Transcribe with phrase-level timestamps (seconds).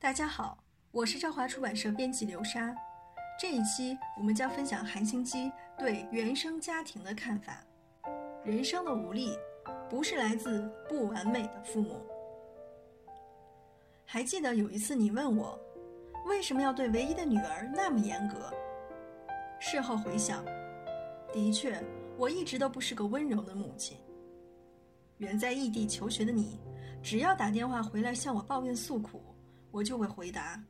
[0.00, 0.56] 大家好，
[0.92, 2.74] 我是朝华出版社编辑刘莎。
[3.38, 7.62] 这一期我们将分享韩星基对原生家庭的看法。
[8.42, 9.36] 人生的无力，
[9.90, 12.00] 不是来自不完美的父母。
[14.06, 15.60] 还记得有一次你问我，
[16.26, 18.50] 为什么要对唯一的女儿那么严格？
[19.58, 20.42] 事后回想，
[21.30, 21.78] 的确，
[22.16, 23.98] 我一直都不是个温柔的母亲。
[25.18, 26.58] 远在异地求学的你，
[27.02, 29.22] 只要打电话回来向我抱怨诉苦，
[29.70, 30.62] 我就会回答。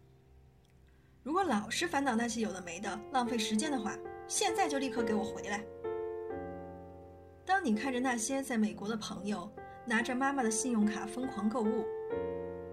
[1.23, 5.65] 如果老是烦恼那些有的没的、浪费时间的话，现在就立刻给我回来。
[7.45, 9.51] 当你看着那些在美国的朋友
[9.85, 11.85] 拿着妈妈的信用卡疯狂购物，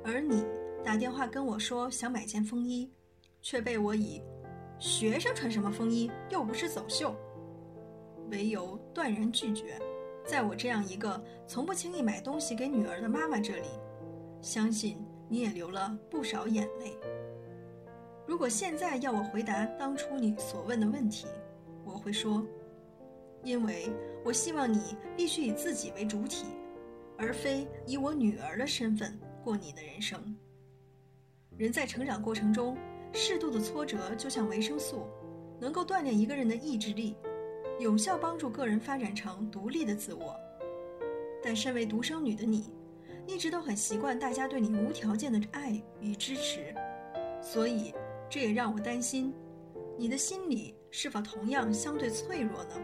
[0.03, 0.45] 而你
[0.84, 2.91] 打电话跟我说想买件风衣，
[3.41, 4.22] 却被我以
[4.80, 7.16] “学生穿什么风衣又不是走秀”
[8.30, 9.80] 为由断然拒绝。
[10.25, 13.67] 在我这样一个从不轻易买东西给女儿的妈妈这里，
[14.41, 14.98] 相信
[15.30, 16.98] 你也流了不少眼泪。
[18.26, 21.28] 如果现在要我回答当初你所问的问题，
[21.86, 22.45] 我会说：
[23.44, 23.89] 因为
[24.23, 26.45] 我希望你必须以自己为主体，
[27.17, 30.36] 而非以我女儿的身份过你的人生。
[31.58, 32.78] 人在成长过程中，
[33.14, 35.08] 适度的挫折就像维生素，
[35.59, 37.16] 能够锻炼一个人的意志力。
[37.80, 40.36] 有效帮助个人发展成独立的自我，
[41.44, 42.73] 但身为独生女的你，
[43.28, 46.73] 一直都很习惯大家对你无条件的爱与支持，
[47.42, 47.94] 所以
[48.30, 49.33] 这也让我担心，
[49.97, 52.75] 你的心理是否同样相对脆弱呢？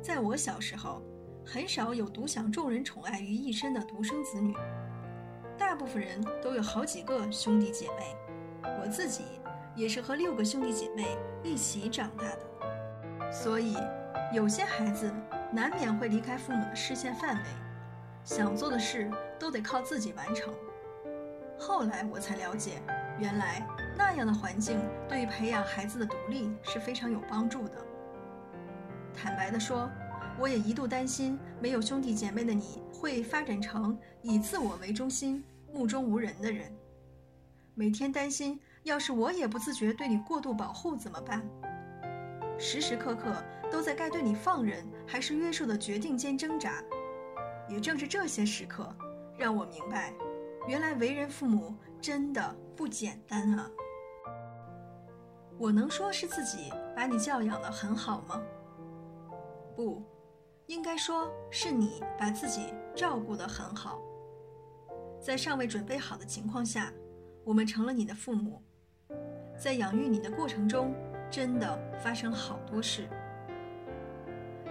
[0.00, 1.02] 在我小时候，
[1.44, 4.54] 很少有独享众人宠爱于一身的独生子女，
[5.58, 8.16] 大部分人都有好几个兄弟姐妹，
[8.80, 9.24] 我自己
[9.74, 13.32] 也是和六个兄弟姐妹一起长大的。
[13.32, 13.76] 所以，
[14.32, 15.12] 有些孩子
[15.52, 17.42] 难免会离开父母的视线范围，
[18.24, 20.52] 想做的事都得靠自己完成。
[21.58, 22.82] 后来我才了解，
[23.18, 27.84] 原来那样的环境对于培养孩子的独立是非常有帮助的。
[29.14, 29.88] 坦白地说，
[30.40, 36.72] 我也一度担心没有兄弟姐妹的你会发展成以自我为中心、目中无人的人，
[37.74, 41.42] 每天担心要是我也不自觉对你过度保护怎么办。
[42.58, 46.82] 时时刻刻都在该对你放任还是约束的决定间挣扎，
[47.72, 48.94] 也正是这些时刻，
[49.38, 50.12] 让我明白，
[50.68, 53.70] 原来为人父母真的不简单啊！
[55.58, 58.42] 我能说是自己把你教养的很好吗？
[59.74, 60.02] 不，
[60.66, 63.98] 应该说是你把自己照顾得很好。
[65.20, 66.92] 在尚未准备好的情况下，
[67.42, 68.62] 我们成了你的父母，
[69.56, 70.94] 在养育你的过程中。
[71.30, 73.08] 真的发生好多事，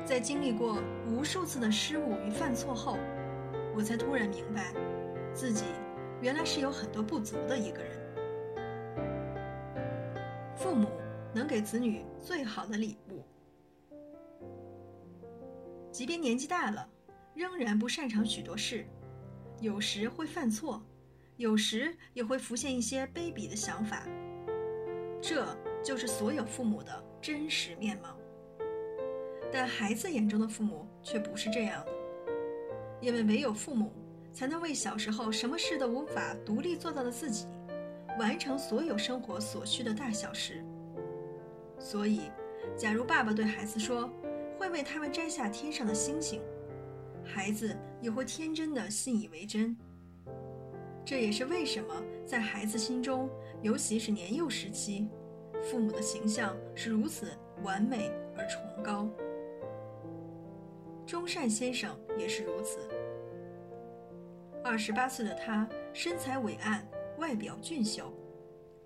[0.06, 2.98] 在经历过无数次的失误与犯错后，
[3.76, 4.74] 我才突然明白，
[5.34, 5.66] 自己
[6.22, 7.92] 原来是有很多不足的一个人。
[10.56, 10.90] 父母
[11.34, 13.24] 能给子女最好的礼物，
[15.92, 16.88] 即便年纪大了，
[17.34, 18.86] 仍然不擅长许多事，
[19.60, 20.84] 有时会犯错，
[21.38, 24.04] 有时也会浮现一些卑鄙的想法，
[25.22, 25.46] 这。
[25.84, 28.16] 就是所有父母的真实面貌，
[29.52, 31.92] 但孩子眼中的父母却不是这样的，
[33.02, 33.92] 因为唯有父母
[34.32, 37.48] 才能为小时候什么事都无法独立做到的自己，
[38.18, 40.64] 完成所有生活所需的大小事。
[41.78, 42.22] 所以，
[42.78, 44.10] 假如爸爸对孩子说
[44.58, 46.42] 会为他们摘下天上的星星，
[47.24, 49.76] 孩子也会天真的信以为真。
[51.04, 51.94] 这也是为什么
[52.26, 53.28] 在孩子心中，
[53.62, 55.10] 尤其是年幼时期。
[55.64, 57.32] 父母的形象是如此
[57.64, 59.08] 完美而崇高，
[61.12, 62.80] 钟善先生也是如此。
[64.64, 68.14] 二十八岁的他身材伟岸，外表俊秀，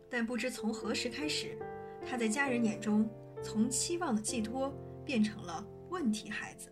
[0.09, 1.55] 但不知从何时开始，
[2.03, 3.07] 他在家人眼中
[3.43, 4.73] 从期望的寄托
[5.05, 6.67] 变成了问题孩子。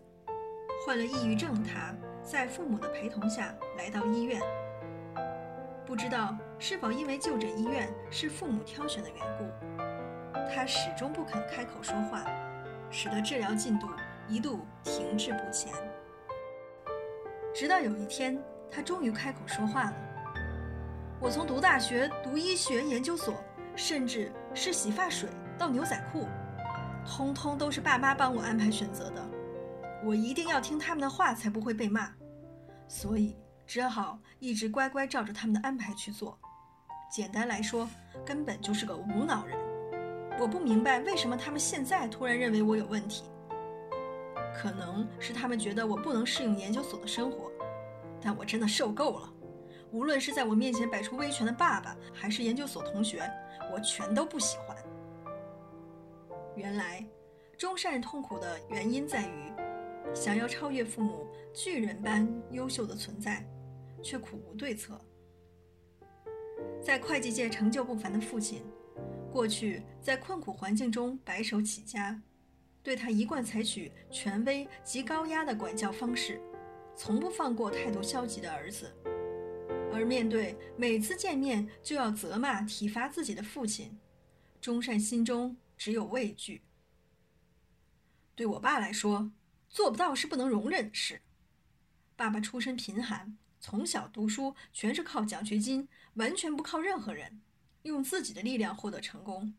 [0.84, 4.42] 患了抑郁症的他，在父母的陪同下来到医院，
[5.86, 9.44] 不知道是否因为就诊医院是父母挑选的缘故。
[10.52, 12.24] 他始终不肯开口说话，
[12.90, 13.86] 使得治疗进度
[14.28, 15.72] 一度停滞不前。
[17.54, 19.94] 直到有一天，他终于开口说话了
[21.20, 23.42] ：“我从读大学、读医学研究所，
[23.76, 26.26] 甚至是洗发水到牛仔裤，
[27.06, 29.24] 通通都是爸妈帮我安排选择的。
[30.04, 32.10] 我一定要听他们的话，才不会被骂。
[32.88, 33.36] 所以
[33.66, 36.38] 只好一直乖乖照着他们的安排去做。
[37.10, 37.88] 简单来说，
[38.26, 39.56] 根本就是个无脑人。”
[40.36, 43.22] 我不明白为什么他们现在突然认为我有问题。
[44.54, 47.50] 可能是他们觉得我不能适应研究所的生活，
[48.20, 49.32] 但我真的受够了。
[49.90, 53.22] 无论是在我面前摆出威权的爸爸，还是研究所同学，
[53.72, 54.76] 我全都不喜欢。
[56.56, 57.06] 原来，
[57.56, 59.52] 中善痛苦的原因在于，
[60.12, 63.46] 想要超越父母巨人般优秀的存在，
[64.02, 65.00] 却苦无对策。
[66.82, 68.64] 在会计界成就不凡的父亲，
[69.32, 72.20] 过去在困苦环境中白手起家，
[72.84, 76.40] 对他一贯采取权威及高压的管教方式，
[76.94, 78.94] 从不放过态度消极的儿子。
[79.90, 83.98] 而面对每次见面就要责骂体罚自己的父亲，
[84.60, 86.62] 钟善心中只有畏惧。
[88.34, 89.32] 对我爸来说，
[89.70, 91.22] 做不到是不能容忍的事。
[92.14, 93.38] 爸爸出身贫寒。
[93.60, 97.40] 从小读书全是靠奖学金，完全不靠任何人，
[97.84, 99.54] 用自己的力量获得成功，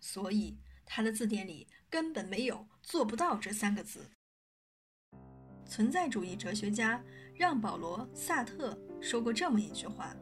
[0.00, 0.56] 所以
[0.92, 4.10] 他的字典里根本没有“做不到”这三个字。
[5.64, 7.00] 存在主义哲学家
[7.32, 10.12] 让·保罗·萨特说过这么一句话：“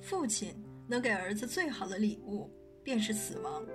[0.00, 2.48] 父亲能给儿子最好的礼物，
[2.84, 3.66] 便是死亡。”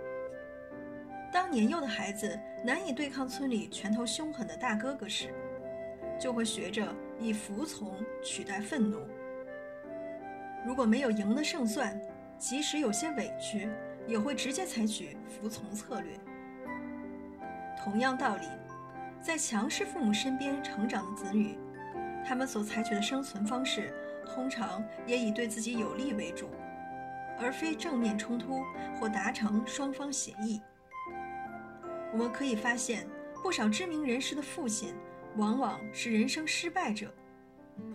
[1.34, 5.34] 当年幼的孩子难以对抗村里拳头凶狠的大哥哥时，
[6.18, 9.06] 就会学着以服从取代愤怒。
[10.66, 12.00] 如果没有赢的胜算，
[12.40, 13.70] 即使有些委屈，
[14.08, 16.20] 也会直接采取服从策略。
[17.84, 18.48] 同样道理，
[19.22, 21.58] 在强势父母身边成长的子女，
[22.26, 23.94] 他们所采取的生存方式，
[24.26, 26.50] 通常也以对自己有利为主，
[27.40, 28.62] 而非正面冲突
[29.00, 30.62] 或达成双方协议。
[32.12, 33.08] 我们可以发现，
[33.42, 34.94] 不少知名人士的父亲。
[35.36, 37.12] 往往是人生失败者，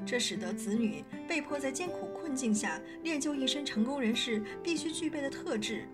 [0.07, 5.87] 这使得子女被迫在艰苦困境下练就一身成功人士必须具备的特质，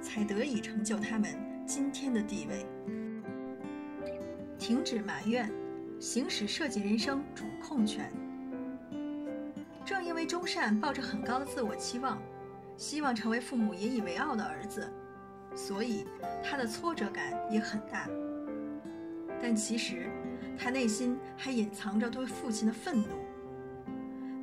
[0.00, 1.30] 才得以成就他们
[1.64, 2.66] 今天的地位。
[4.58, 5.48] 停止埋怨，
[6.00, 8.10] 行使设计人生主控权。
[9.84, 12.20] 正因为钟善抱着很高的自我期望，
[12.76, 14.90] 希望成为父母引以为傲的儿子，
[15.54, 16.04] 所以
[16.42, 18.08] 他的挫折感也很大。
[19.40, 20.10] 但其实。
[20.58, 23.08] 他内心还隐藏着对父亲的愤怒，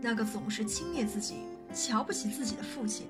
[0.01, 3.07] 那个总是轻蔑自己、瞧不起自己的父亲，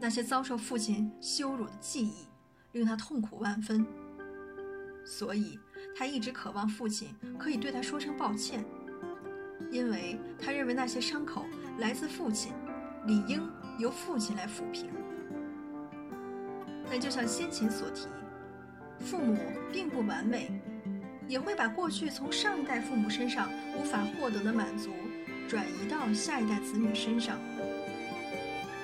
[0.00, 2.26] 那些遭受父亲羞辱的记忆，
[2.72, 3.86] 令他痛苦万分。
[5.04, 5.58] 所以，
[5.96, 8.64] 他一直渴望父亲可以对他说声抱歉，
[9.70, 11.44] 因为他认为那些伤口
[11.78, 12.52] 来自父亲，
[13.06, 13.42] 理应
[13.78, 14.88] 由父亲来抚平。
[16.90, 18.08] 但就像先前所提，
[19.00, 19.38] 父母
[19.72, 20.60] 并不完美。
[21.34, 24.92] 也会把过去从上一代父母身上无法获得的满足，
[25.48, 27.40] 转移到下一代子女身上，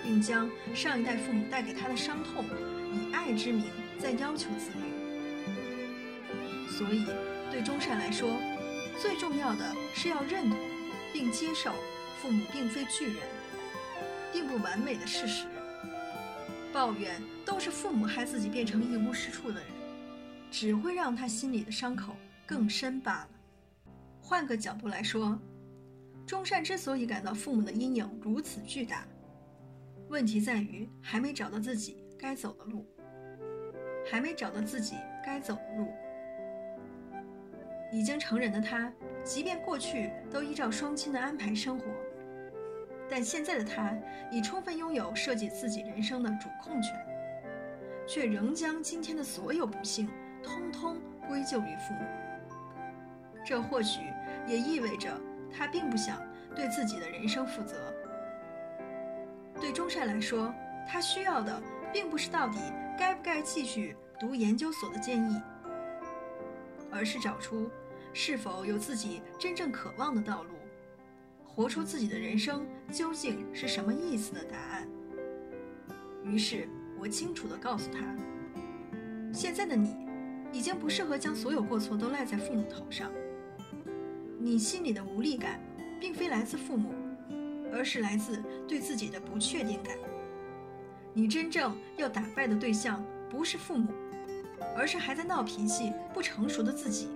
[0.02, 2.44] 并将上一代父母带给他的伤痛，
[2.92, 3.66] 以爱之名
[4.00, 4.82] 再要求子女。
[6.68, 7.06] 所以，
[7.52, 8.28] 对中善来说，
[9.00, 10.58] 最重要的是要认同
[11.12, 11.70] 并接受
[12.20, 13.16] 父母并非巨人，
[14.32, 15.46] 并不完美的事实。
[16.72, 19.68] 抱怨都是父母害自己变成一无是处的人，
[20.50, 22.16] 只会让他心里的伤口。
[22.50, 23.28] 更深罢了。
[24.20, 25.38] 换个角度来说，
[26.26, 29.06] 钟善之所以感到父母的阴影如此巨大，
[30.08, 32.84] 问题在于还没找到自己该走的路，
[34.10, 35.86] 还没找到自己该走的路。
[37.92, 38.92] 已经成人的他，
[39.22, 41.84] 即便过去都依照双亲的安排生活，
[43.08, 43.96] 但现在的他
[44.32, 47.00] 已充分拥有设计自己人生的主控权，
[48.08, 50.08] 却仍将今天的所有不幸
[50.42, 52.00] 通通归咎于父母。
[53.44, 54.00] 这或许
[54.46, 55.10] 也意味着
[55.50, 56.20] 他并不想
[56.54, 57.76] 对自己的人生负责。
[59.60, 60.54] 对中善来说，
[60.88, 62.58] 他需要的并不是到底
[62.98, 65.40] 该不该继续读研究所的建议，
[66.90, 67.70] 而是找出
[68.12, 70.50] 是否有自己真正渴望的道路，
[71.44, 74.88] 活出自己的人生究竟是什么意思的答案。
[76.24, 76.68] 于是
[76.98, 78.00] 我清楚地告诉他：
[79.32, 79.96] 现在的你，
[80.52, 83.10] 已经不适合将所有过错都赖在父母头上。
[84.42, 85.60] 你心里的无力感，
[86.00, 86.94] 并非来自父母，
[87.70, 89.94] 而是来自对自己的不确定感。
[91.12, 93.92] 你真正要打败的对象不是父母，
[94.74, 97.10] 而是还在闹脾气、不成熟的自己。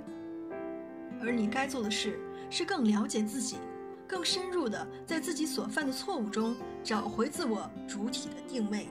[1.23, 3.57] 而你该做的事，是更了解自己，
[4.07, 8.89] 更深入的在自己所犯的错误中找回自我主体的定位。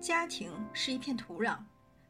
[0.00, 1.58] 家庭是一片土壤，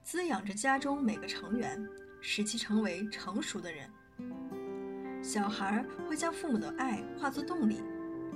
[0.04, 1.84] 滋养着家中每个成员，
[2.20, 3.90] 使其成为成熟的人。
[5.26, 7.82] 小孩会将父母的爱化作动力，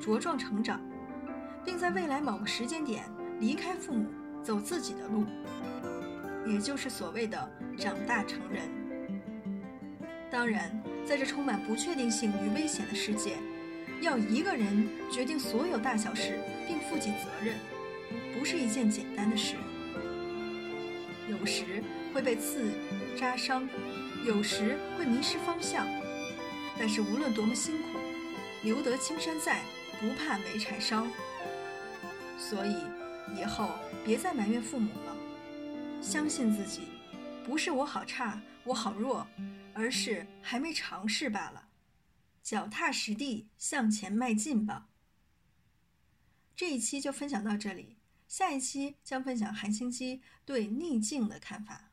[0.00, 0.80] 茁壮成长，
[1.64, 3.04] 并在未来某个时间点
[3.38, 4.08] 离开父母，
[4.42, 5.24] 走自己的路，
[6.44, 8.68] 也就是所谓的长大成人。
[10.32, 13.36] 当然，在这充满不确定性与危险的世界，
[14.00, 17.54] 要一个人决定所有大小事并负起责任，
[18.36, 19.54] 不是一件简单的事。
[21.28, 22.72] 有时会被刺
[23.16, 23.68] 扎伤，
[24.26, 25.86] 有时会迷失方向。
[26.80, 27.98] 但是无论多么辛苦，
[28.62, 29.62] 留得青山在，
[30.00, 31.06] 不怕没柴烧。
[32.38, 32.74] 所以
[33.38, 33.68] 以后
[34.02, 35.14] 别再埋怨父母了，
[36.02, 36.88] 相信自己，
[37.44, 39.26] 不是我好差，我好弱，
[39.74, 41.68] 而是还没尝试罢了。
[42.42, 44.88] 脚踏实地向前迈进吧。
[46.56, 51.89] 这一期就分享到这里，下一期将分享韩星基对逆境的看法。